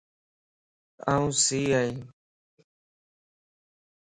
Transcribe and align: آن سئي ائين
آن 1.13 1.25
سئي 1.43 1.63
ائين 1.77 1.97